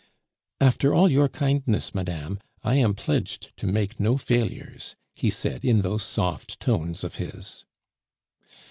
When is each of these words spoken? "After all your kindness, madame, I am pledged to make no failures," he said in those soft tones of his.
"After 0.59 0.95
all 0.95 1.07
your 1.11 1.29
kindness, 1.29 1.93
madame, 1.93 2.39
I 2.63 2.73
am 2.77 2.95
pledged 2.95 3.55
to 3.57 3.67
make 3.67 3.99
no 3.99 4.17
failures," 4.17 4.95
he 5.13 5.29
said 5.29 5.63
in 5.63 5.81
those 5.81 6.01
soft 6.01 6.59
tones 6.59 7.03
of 7.03 7.17
his. 7.17 7.65